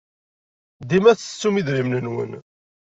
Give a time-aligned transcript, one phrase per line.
[0.89, 2.31] Dima tettettum idrimen-nwen.